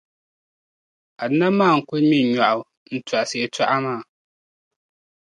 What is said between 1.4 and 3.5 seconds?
maa n-kul ŋme nyɔɣu n-tɔɣisi